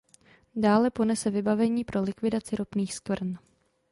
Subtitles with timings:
[0.55, 3.37] Dále ponese vybavení pro likvidaci ropných skvrn.